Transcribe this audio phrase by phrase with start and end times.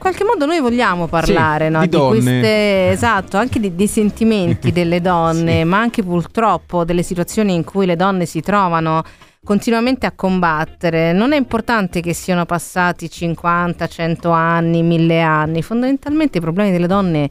[0.00, 4.72] qualche modo noi vogliamo parlare Sì, no, di di, queste, esatto, anche di- dei sentimenti
[4.72, 5.64] delle donne, Sì.
[5.64, 9.02] ma anche purtroppo delle situazioni in cui le donne si trovano
[9.44, 11.12] continuamente a combattere.
[11.12, 16.86] Non è importante che siano passati 50, 100 anni, 1000 anni, fondamentalmente i problemi delle
[16.86, 17.28] donne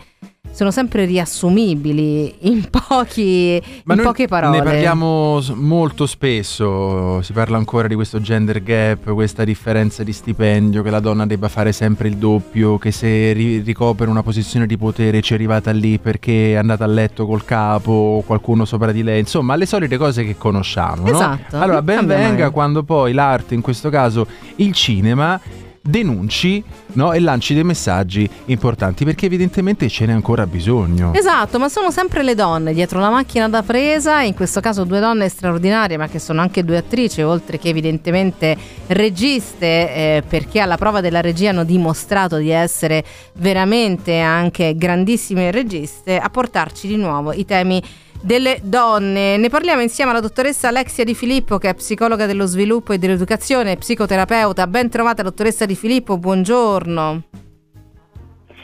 [0.59, 4.57] sono sempre riassumibili in, pochi, in poche parole.
[4.57, 10.83] Ne parliamo molto spesso, si parla ancora di questo gender gap, questa differenza di stipendio,
[10.83, 14.77] che la donna debba fare sempre il doppio, che se ri- ricopre una posizione di
[14.77, 18.91] potere ci è arrivata lì perché è andata a letto col capo o qualcuno sopra
[18.91, 21.05] di lei, insomma le solite cose che conosciamo.
[21.05, 21.15] no?
[21.15, 25.39] Esatto, Allora non ben venga quando poi l'arte, in questo caso il cinema,
[25.89, 27.13] denunci no?
[27.13, 31.13] e lanci dei messaggi importanti perché evidentemente ce n'è ancora bisogno.
[31.13, 34.99] Esatto, ma sono sempre le donne dietro la macchina da presa, in questo caso due
[34.99, 38.55] donne straordinarie, ma che sono anche due attrici, oltre che evidentemente
[38.87, 43.03] registe, eh, perché alla prova della regia hanno dimostrato di essere
[43.33, 47.81] veramente anche grandissime registe, a portarci di nuovo i temi
[48.21, 49.37] delle donne.
[49.37, 53.77] Ne parliamo insieme alla dottoressa Alexia Di Filippo, che è psicologa dello sviluppo e dell'educazione,
[53.77, 54.67] psicoterapeuta.
[54.67, 57.23] Ben trovata, dottoressa Di Filippo, buongiorno.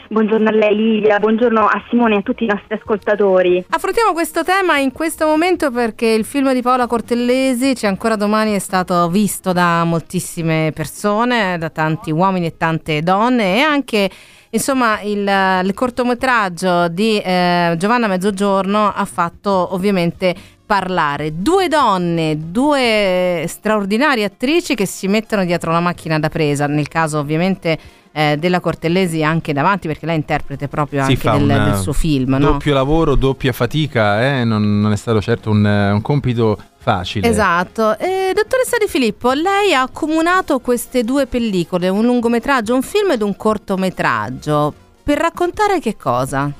[0.08, 3.64] Buongiorno a lei Livia, buongiorno a Simone e a tutti i nostri ascoltatori.
[3.68, 8.54] Affrontiamo questo tema in questo momento perché il film di Paola Cortellesi, C'è ancora domani,
[8.54, 14.08] è stato visto da moltissime persone, da tanti uomini e tante donne e anche
[14.56, 15.20] insomma il,
[15.64, 20.34] il cortometraggio di eh, Giovanna Mezzogiorno ha fatto ovviamente
[20.66, 26.88] parlare due donne, due straordinarie attrici che si mettono dietro la macchina da presa, nel
[26.88, 27.78] caso ovviamente
[28.12, 32.30] eh, della Cortellesi anche davanti perché lei interprete proprio Si anche del, del suo film.
[32.32, 32.38] no?
[32.38, 34.44] Doppio lavoro, doppia fatica, eh?
[34.44, 37.28] non, non è stato certo un, un compito facile.
[37.28, 37.98] Esatto.
[37.98, 43.22] Eh, dottoressa Di Filippo, lei ha accomunato queste due pellicole, un lungometraggio, un film ed
[43.22, 44.74] un cortometraggio.
[45.02, 46.50] Per raccontare che cosa?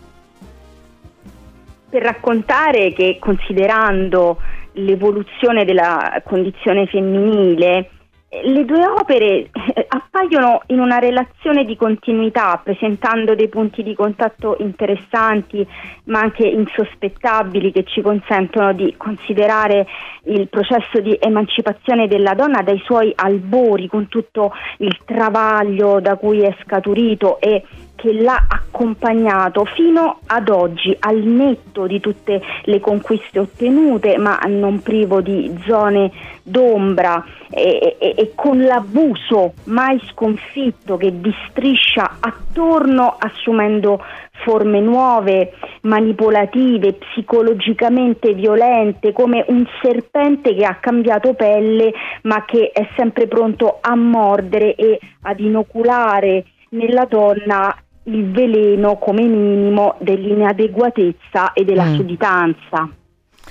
[1.88, 4.38] Per raccontare che considerando
[4.72, 7.90] l'evoluzione della condizione femminile,
[8.28, 13.94] eh, le due opere eh, appaiono in una relazione di continuità, presentando dei punti di
[13.94, 15.66] contatto interessanti
[16.04, 19.86] ma anche insospettabili che ci consentono di considerare
[20.24, 26.42] il processo di emancipazione della donna dai suoi albori, con tutto il travaglio da cui
[26.42, 27.62] è scaturito e
[27.96, 34.82] che l'ha accompagnato fino ad oggi, al netto di tutte le conquiste ottenute, ma non
[34.82, 44.02] privo di zone d'ombra e, e- e con l'abuso mai sconfitto che distriscia attorno assumendo
[44.42, 51.92] forme nuove, manipolative, psicologicamente violente, come un serpente che ha cambiato pelle
[52.22, 59.22] ma che è sempre pronto a mordere e ad inoculare nella donna il veleno come
[59.22, 61.94] minimo dell'inadeguatezza e della Mm.
[61.96, 62.88] sudditanza.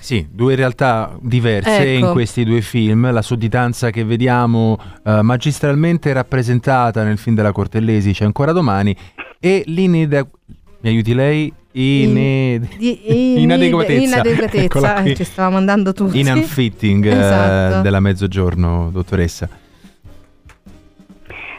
[0.05, 2.05] Sì, due realtà diverse Ecco.
[2.05, 3.11] in questi due film.
[3.11, 8.95] La sudditanza che vediamo eh, magistralmente rappresentata nel film della Cortellesi, c'è ancora domani,
[9.39, 10.29] e l'inide...
[10.81, 11.51] Mi aiuti lei?
[11.71, 12.61] Ine...
[12.77, 14.03] In- Inadeguatezza.
[14.03, 16.19] Inadeguatezza, ci stava mandando tutti.
[16.19, 17.81] In unfitting eh, Esatto.
[17.81, 19.49] della mezzogiorno, dottoressa.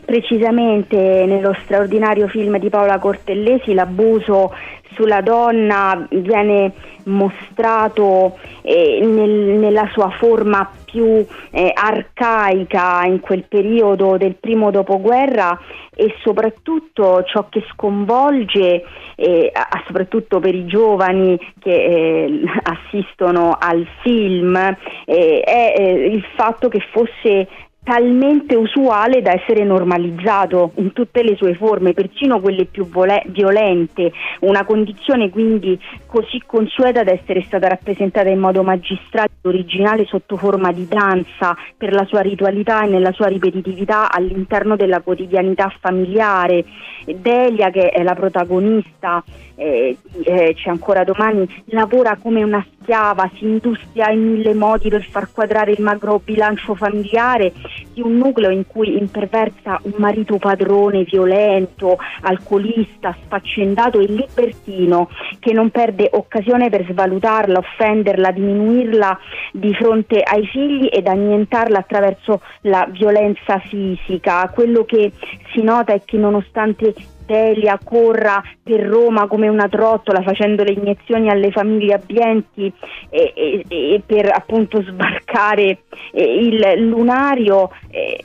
[0.06, 0.96] Precisamente
[1.26, 4.54] nello straordinario film di Paola Cortellesi l'abuso
[4.94, 6.72] sulla donna viene
[7.06, 15.58] mostrato eh, nel- nella sua forma più eh, arcaica in quel periodo del primo dopoguerra
[15.94, 18.84] e soprattutto ciò che sconvolge,
[19.16, 19.52] eh,
[19.86, 26.80] soprattutto per i giovani che eh, assistono al film, eh, è eh, il fatto che
[26.92, 27.48] fosse
[27.86, 34.10] talmente usuale da essere normalizzato in tutte le sue forme, persino quelle più vole- violente,
[34.40, 40.72] una condizione quindi così consueta da essere stata rappresentata in modo magistrale originale sotto forma
[40.72, 46.64] di danza per la sua ritualità e nella sua ripetitività all'interno della quotidianità familiare.
[47.04, 49.22] Delia, che è la protagonista,
[49.54, 55.04] eh, eh, c'è ancora domani, lavora come una schiava, si industria in mille modi per
[55.04, 57.52] far quadrare il magro bilancio familiare
[57.92, 65.08] di un nucleo in cui imperversa un marito padrone violento, alcolista, sfaccendato e libertino
[65.38, 69.18] che non perde occasione per svalutarla, offenderla, diminuirla
[69.52, 74.48] di fronte ai figli ed annientarla attraverso la violenza fisica.
[74.52, 75.12] Quello che
[75.56, 76.94] si nota è che nonostante
[77.24, 82.72] Delia corra per Roma come una trottola facendo le iniezioni alle famiglie abbienti
[83.08, 85.78] e, e, e per appunto sbarcare
[86.12, 88.22] eh, il lunario eh,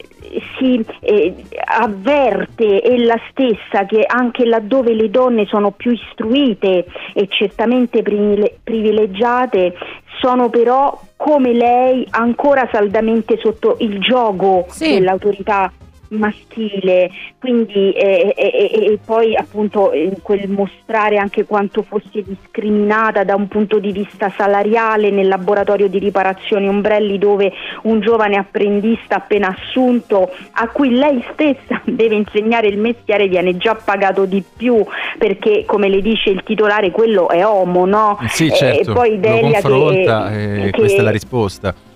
[0.57, 1.33] si eh,
[1.65, 9.73] avverte ella stessa che anche laddove le donne sono più istruite e certamente privilegiate
[10.19, 14.93] sono però come lei ancora saldamente sotto il gioco sì.
[14.93, 15.71] dell'autorità
[16.11, 17.09] maschile,
[17.39, 19.91] quindi eh, e, e, poi appunto
[20.21, 25.99] quel mostrare anche quanto fosse discriminata da un punto di vista salariale nel laboratorio di
[25.99, 27.51] riparazioni ombrelli dove
[27.83, 33.75] un giovane apprendista appena assunto a cui lei stessa deve insegnare il mestiere viene già
[33.75, 34.83] pagato di più
[35.17, 38.17] perché come le dice il titolare quello è uomo, no?
[38.27, 41.89] Sì, certo, e poi Delia lo confronta che, e che, questa è la risposta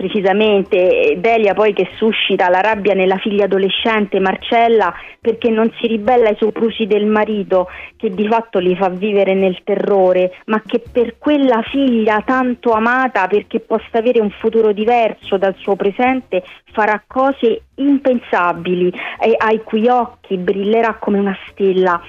[0.00, 6.30] precisamente Delia poi che suscita la rabbia nella figlia adolescente Marcella perché non si ribella
[6.30, 11.18] ai soprusi del marito che di fatto li fa vivere nel terrore, ma che per
[11.18, 16.42] quella figlia tanto amata perché possa avere un futuro diverso dal suo presente
[16.72, 22.00] farà cose impensabili e ai cui occhi brillerà come una stella,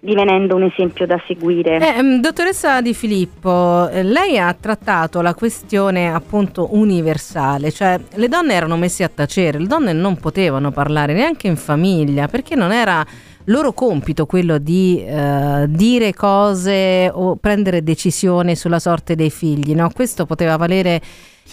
[0.00, 1.78] divenendo un esempio da seguire.
[1.78, 7.39] Eh, mm, dottoressa Di Filippo, eh, lei ha trattato la questione appunto universale,
[7.72, 12.28] cioè le donne erano messe a tacere, le donne non potevano parlare neanche in famiglia
[12.28, 13.04] perché non era
[13.44, 19.90] loro compito quello di eh, dire cose o prendere decisioni sulla sorte dei figli, no?
[19.92, 21.00] Questo poteva valere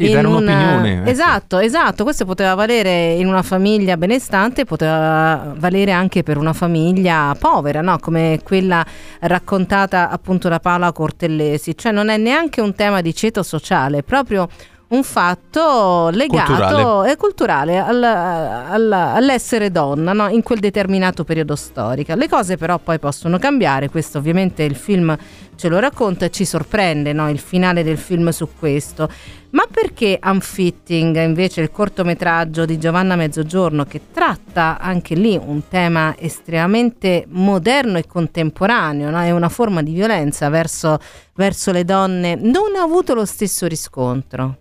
[0.05, 0.99] sì, dare un'opinione.
[0.99, 1.09] Ecco.
[1.09, 7.35] Esatto, esatto, questo poteva valere in una famiglia benestante, poteva valere anche per una famiglia
[7.39, 7.97] povera, no?
[7.97, 8.85] come quella
[9.21, 14.03] raccontata appunto da Paola Cortellesi, cioè non è neanche un tema di ceto sociale, è
[14.03, 14.47] proprio
[14.89, 17.11] un fatto legato culturale.
[17.11, 20.29] e culturale al, al, all'essere donna no?
[20.29, 22.15] in quel determinato periodo storico.
[22.15, 25.17] Le cose però poi possono cambiare, questo ovviamente il film
[25.55, 27.29] ce lo racconta e ci sorprende no?
[27.29, 29.09] il finale del film su questo.
[29.49, 36.15] Ma perché Unfitting, invece il cortometraggio di Giovanna Mezzogiorno, che tratta anche lì un tema
[36.17, 39.19] estremamente moderno e contemporaneo, no?
[39.19, 40.99] è una forma di violenza verso,
[41.33, 44.59] verso le donne, non ha avuto lo stesso riscontro?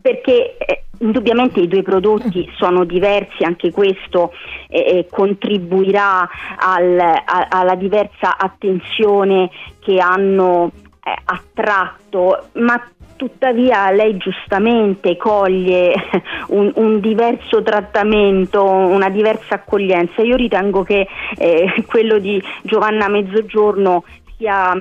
[0.00, 4.32] Perché eh, indubbiamente i due prodotti sono diversi, anche questo
[4.68, 9.50] eh, eh, contribuirà al, a, alla diversa attenzione
[9.80, 10.70] che hanno
[11.02, 12.82] eh, attratto, ma
[13.16, 15.92] tuttavia lei giustamente coglie
[16.48, 20.22] un, un, diverso trattamento, una diversa accoglienza.
[20.22, 21.06] Io ritengo che
[21.36, 24.04] eh, quello di Giovanna Mezzogiorno
[24.38, 24.72] sia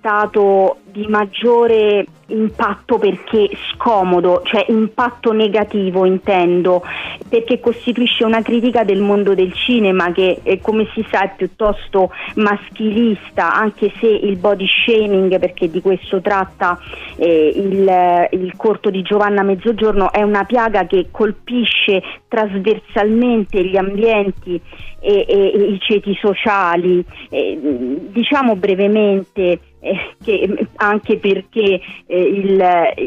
[0.00, 6.82] stato di maggiore impatto perché scomodo, cioè impatto negativo intendo,
[7.28, 12.10] perché costituisce una critica del mondo del cinema che eh, come si sa è piuttosto
[12.36, 16.78] maschilista, anche se il body shaming, perché di questo tratta
[17.16, 24.60] eh, il, il corto di Giovanna Mezzogiorno, è una piaga che colpisce trasversalmente gli ambienti
[25.00, 27.04] e, e, e i ceti sociali.
[27.28, 27.58] Eh,
[28.12, 32.62] diciamo brevemente eh, che, anche perché eh, il,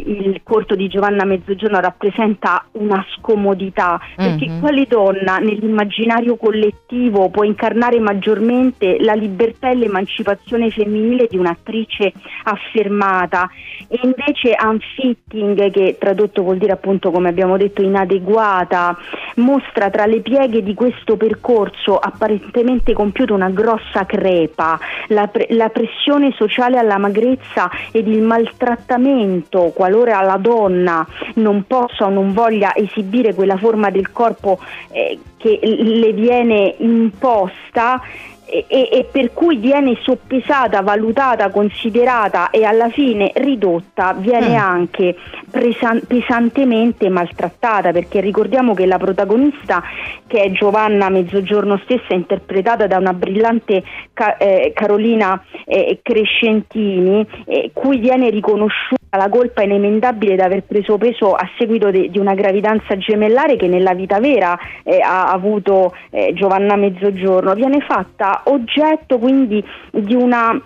[0.08, 4.60] il, corto di Giovanna Mezzogiorno rappresenta una scomodità, perché mm-hmm.
[4.60, 12.12] quale donna nell'immaginario collettivo può incarnare maggiormente la libertà e l'emancipazione femminile di un'attrice
[12.44, 13.50] affermata
[13.88, 18.98] e invece unfitting, che tradotto vuol dire appunto come abbiamo detto inadeguata,
[19.36, 25.70] mostra tra le pieghe di questo percorso apparentemente compiuto una grossa crepa, la, pre- la
[25.70, 31.06] pressione sociale sociale alla magrezza ed il maltrattamento qualora la donna
[31.36, 34.60] non possa o non voglia esibire quella forma del corpo
[34.92, 38.02] eh, che le viene imposta
[38.54, 44.58] e, e, per cui viene soppesata, valutata, considerata e alla fine ridotta, viene mm.
[44.58, 45.16] anche
[45.50, 49.82] presa- pesantemente maltrattata perché ricordiamo che la protagonista
[50.28, 53.84] che è Giovanna Mezzogiorno stessa interpretata da una brillante
[54.14, 60.98] ca- eh, Carolina eh, Crescentini eh, cui viene riconosciuta la colpa inemendabile di aver preso
[60.98, 65.96] peso a seguito de- di una gravidanza gemellare che nella vita vera eh, ha avuto
[66.10, 70.60] eh, Giovanna Mezzogiorno viene fatta oggetto quindi di una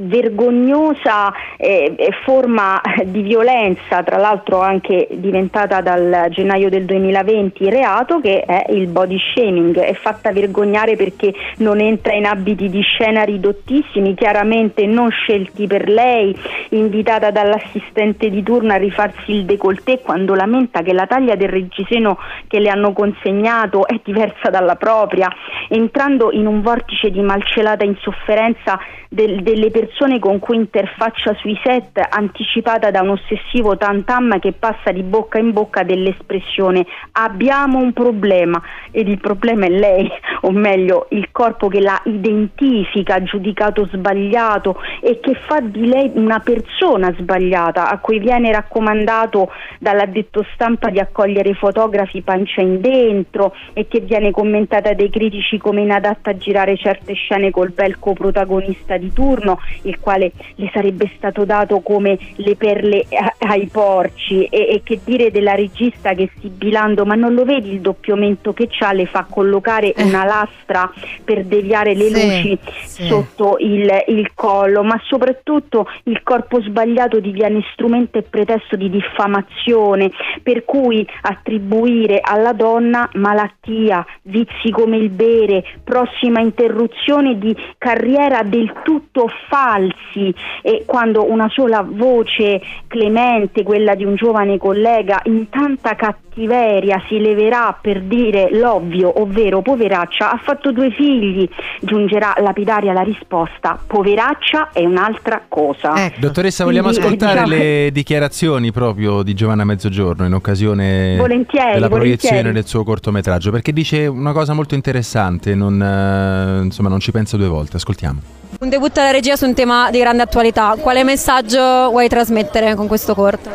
[0.00, 8.42] vergognosa eh, forma di violenza, tra l'altro anche diventata dal gennaio del 2020 reato, che
[8.44, 9.78] è il body shaming.
[9.78, 15.88] È fatta vergognare perché non entra in abiti di scena ridottissimi, chiaramente non scelti per
[15.88, 16.36] lei,
[16.70, 22.18] invitata dall'assistente di turno a rifarsi il décolleté quando lamenta che la taglia del reggiseno
[22.48, 25.28] che le hanno consegnato è diversa dalla propria,
[25.68, 29.83] entrando in un vortice di malcelata insofferenza del, delle persone
[30.20, 35.52] con cui interfaccia sui set, anticipata da un ossessivo tantam che passa di bocca in
[35.52, 38.60] bocca dell'espressione abbiamo un problema
[38.90, 40.10] ed il problema è lei,
[40.42, 46.40] o meglio il corpo che la identifica, giudicato sbagliato e che fa di lei una
[46.40, 53.86] persona sbagliata a cui viene raccomandato dall'addetto stampa di accogliere fotografi pancia in dentro e
[53.88, 59.12] che viene commentata dai critici come inadatta a girare certe scene col bel coprotagonista di
[59.12, 63.06] turno, il quale le sarebbe stato dato come le perle
[63.38, 67.80] ai porci e, e che dire della regista che sibilando ma non lo vedi il
[67.80, 70.02] doppiamento che c'ha le fa collocare eh.
[70.02, 70.90] una lastra
[71.22, 73.06] per deviare le sì, luci sì.
[73.06, 80.10] sotto il, il collo ma soprattutto il corpo sbagliato diviene strumento e pretesto di diffamazione
[80.42, 88.72] per cui attribuire alla donna malattia, vizi come il bere, prossima interruzione di carriera del
[88.82, 89.28] tutto
[89.64, 97.02] falsi e quando una sola voce clemente, quella di un giovane collega, in tanta cattiveria
[97.08, 101.48] si leverà per dire l'ovvio, ovvero poveraccia, ha fatto due figli,
[101.80, 106.04] giungerà lapidaria la risposta, poveraccia è un'altra cosa.
[106.06, 106.20] Ecco.
[106.20, 107.62] Dottoressa, vogliamo Quindi, ascoltare diciamo...
[107.62, 112.52] le dichiarazioni proprio di Giovanna Mezzogiorno in occasione della proiezione volentieri.
[112.52, 117.36] del suo cortometraggio, perché dice una cosa molto interessante, non, eh, insomma non ci pensa
[117.36, 118.33] due volte, ascoltiamo.
[118.60, 122.86] Un debutto alla regia su un tema di grande attualità, quale messaggio vuoi trasmettere con
[122.86, 123.50] questo corto?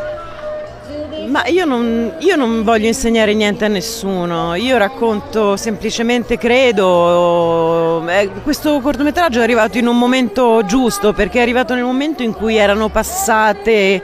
[1.28, 8.30] Ma io non, io non, voglio insegnare niente a nessuno, io racconto semplicemente, credo, eh,
[8.44, 12.56] questo cortometraggio è arrivato in un momento giusto perché è arrivato nel momento in cui
[12.56, 14.02] erano passate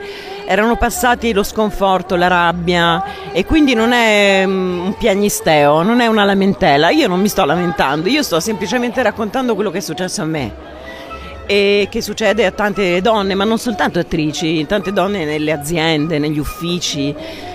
[0.48, 6.06] erano passati lo sconforto, la rabbia e quindi non è mm, un piagnisteo, non è
[6.06, 10.22] una lamentela, io non mi sto lamentando, io sto semplicemente raccontando quello che è successo
[10.22, 10.74] a me
[11.46, 16.38] e che succede a tante donne, ma non soltanto attrici, tante donne nelle aziende, negli
[16.38, 17.14] uffici,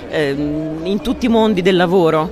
[0.09, 2.31] ehm, in tutti i mondi del lavoro.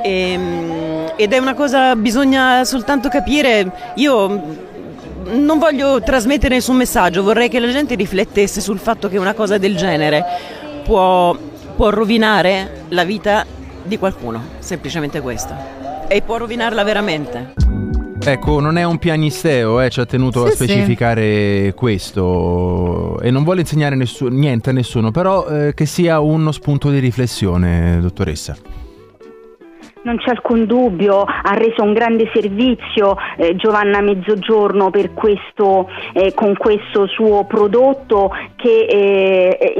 [0.00, 4.70] E, ehm, ed è una cosa, bisogna soltanto capire, io
[5.24, 9.58] non voglio trasmettere nessun messaggio, vorrei che la gente riflettesse sul fatto che una cosa
[9.58, 10.24] del genere
[10.84, 11.36] può,
[11.76, 13.44] può rovinare la vita
[13.82, 15.54] di qualcuno, semplicemente questo,
[16.08, 17.81] e può rovinarla veramente.
[18.30, 21.72] Ecco, non è un piagnisteo, eh, ci ha tenuto sì, a specificare sì.
[21.74, 26.90] questo e non vuole insegnare nessu- niente a nessuno, però eh, che sia uno spunto
[26.90, 28.56] di riflessione, dottoressa.
[30.04, 36.56] Non c'è alcun dubbio, ha reso un grande servizio eh, Giovanna Mezzogiorno questo, eh, con
[36.56, 39.74] questo suo prodotto che eh,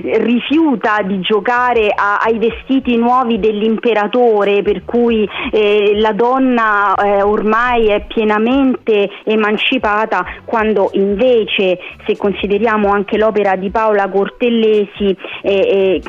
[0.18, 7.88] rifiuta di giocare a, ai vestiti nuovi dell'imperatore, per cui eh, la donna eh, ormai
[7.88, 16.00] è pienamente emancipata, quando invece, se consideriamo anche l'opera di Paola Cortellesi, eh,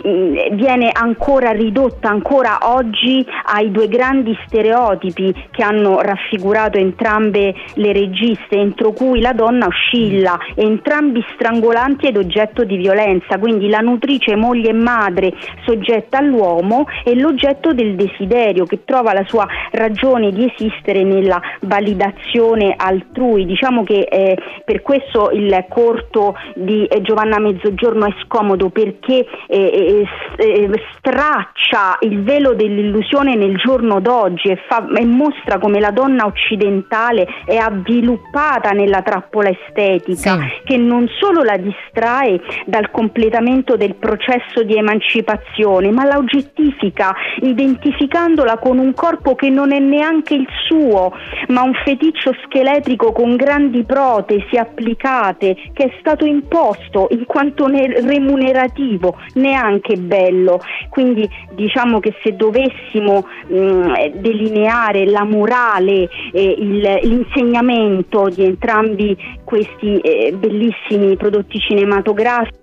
[0.54, 7.92] viene ancora ridotta ancora oggi oggi ai due grandi stereotipi che hanno raffigurato entrambe le
[7.92, 14.36] registe, entro cui la donna oscilla, entrambi strangolanti ed oggetto di violenza, quindi la nutrice,
[14.36, 15.34] moglie e madre
[15.66, 22.76] soggetta all'uomo e l'oggetto del desiderio che trova la sua ragione di esistere nella validazione
[22.78, 23.46] altrui.
[23.46, 29.58] Diciamo che eh, per questo il corto di eh, Giovanna Mezzogiorno è scomodo perché eh,
[29.58, 30.08] eh,
[30.38, 35.92] eh straccia il velo dell'illusione dell'illusione nel giorno d'oggi e, fa, e, mostra come la
[35.92, 40.62] donna occidentale è avviluppata nella trappola estetica sì.
[40.66, 48.58] che non solo la distrae dal completamento del processo di emancipazione ma la oggettifica identificandola
[48.58, 51.14] con un corpo che non è neanche il suo
[51.48, 59.18] ma un feticcio scheletrico con grandi protesi applicate che è stato imposto in quanto remunerativo
[59.36, 60.60] neanche bello
[60.90, 68.44] quindi diciamo che se dovesse dovessimo mh, mm, delineare la morale e il, l'insegnamento di
[68.44, 72.63] entrambi questi eh, bellissimi prodotti cinematografici.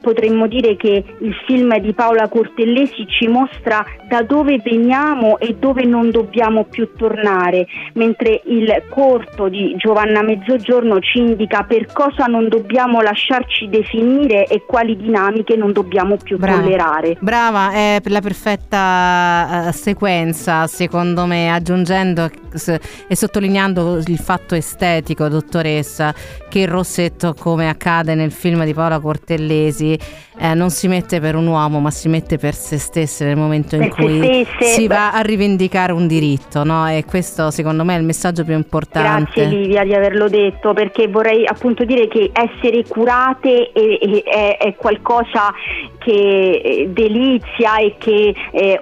[0.00, 5.84] Potremmo dire che il film di Paola Cortellesi ci mostra da dove veniamo e dove
[5.84, 12.48] non dobbiamo più tornare, mentre il corto di Giovanna Mezzogiorno ci indica per cosa non
[12.48, 16.60] dobbiamo lasciarci definire e quali dinamiche non dobbiamo più Brava.
[16.60, 17.16] tollerare.
[17.20, 22.78] Brava, è la perfetta eh, sequenza, secondo me, aggiungendo s-
[23.08, 26.14] e sottolineando il fatto estetico, dottoressa,
[26.48, 29.98] che il rossetto, come accade nel film di Paola Cortellesi,
[30.38, 33.76] eh, non si mette per un uomo, ma si mette per se stesse nel momento
[33.76, 36.88] in cui si va a rivendicare un diritto, no?
[36.88, 39.30] E questo, secondo me, è il messaggio più importante.
[39.42, 44.74] Grazie Livia di averlo detto perché vorrei appunto dire che essere curate è, è- è-
[44.76, 45.52] qualcosa
[45.98, 46.10] che
[46.64, 48.78] eh, delizia e che, eh,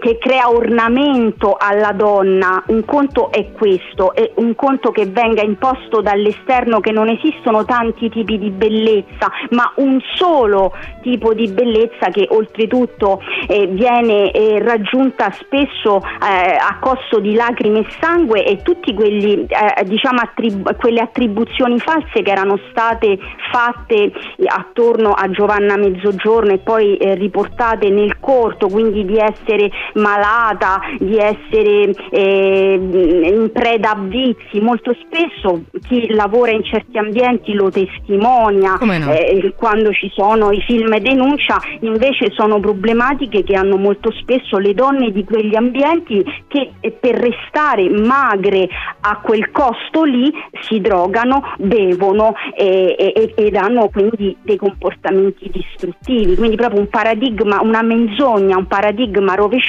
[0.00, 2.62] che crea ornamento alla donna.
[2.66, 8.08] Un conto è questo, è un conto che venga imposto dall'esterno che non esistono tanti
[8.08, 15.30] tipi di bellezza, ma un solo tipo di bellezza che oltretutto eh, viene eh, raggiunta
[15.30, 18.62] spesso eh, a costo di lacrime e sangue e
[18.94, 23.18] quelli eh, diciamo attrib- quelle attribuzioni false che erano state
[23.50, 24.12] fatte
[24.46, 31.16] attorno a Giovanna Mezzogiorno e poi eh, riportate nel corto, quindi di essere malata, di
[31.16, 32.74] essere eh,
[33.34, 34.60] in preda a vizi.
[34.60, 39.12] Molto spesso chi lavora in certi ambienti lo testimonia no?
[39.12, 44.74] eh, quando ci sono i film denuncia, invece sono problematiche che hanno molto spesso le
[44.74, 48.68] donne di quegli ambienti che eh, per restare magre
[49.00, 56.34] a quel costo lì si drogano, bevono e, e- ed hanno quindi dei comportamenti distruttivi.
[56.36, 59.65] Quindi proprio un paradigma, una menzogna, un paradigma rovesciato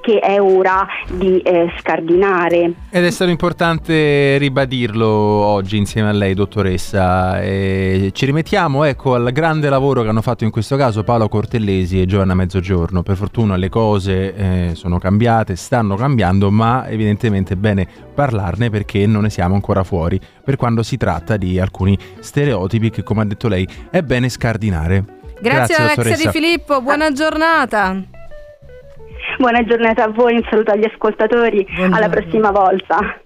[0.00, 2.72] che è ora di eh, scardinare.
[2.90, 7.40] Ed è stato importante ribadirlo oggi insieme a lei, dottoressa.
[7.40, 12.00] E ci rimettiamo ecco, al grande lavoro che hanno fatto in questo caso Paolo Cortellesi
[12.00, 13.02] e Giovanna Mezzogiorno.
[13.02, 19.06] Per fortuna le cose eh, sono cambiate, stanno cambiando, ma evidentemente è bene parlarne perché
[19.06, 23.24] non ne siamo ancora fuori per quando si tratta di alcuni stereotipi che, come ha
[23.24, 25.04] detto lei, è bene scardinare.
[25.40, 26.24] Grazie, Alexia dottoressa.
[26.24, 28.09] Di Filippo, buona giornata.
[29.40, 31.96] Buona giornata a voi, un saluto agli ascoltatori, Buongiorno.
[31.96, 33.22] alla prossima volta.